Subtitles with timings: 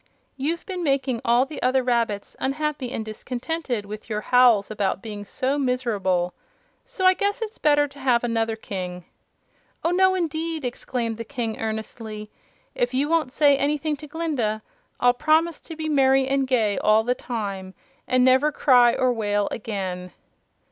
[0.35, 5.23] "You've been making all the other rabbits unhappy and discontented with your howls about being
[5.25, 6.33] so miserable.
[6.85, 9.05] So I guess it's better to have another King."
[9.83, 12.31] "Oh, no indeed!" exclaimed the King, earnestly.
[12.73, 14.63] "If you won't say anything to Glinda
[14.99, 17.75] I'll promise to be merry and gay all the time,
[18.07, 20.13] and never cry or wail again."